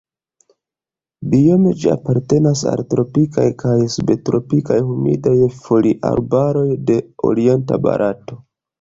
Biome 1.33 1.73
ĝi 1.81 1.91
apartenas 1.95 2.65
al 2.73 2.83
tropikaj 2.95 3.47
kaj 3.61 3.77
subtropikaj 3.99 4.81
humidaj 4.91 5.37
foliarbaroj 5.61 6.69
de 6.91 7.01
orienta 7.35 7.85
Barato. 7.89 8.45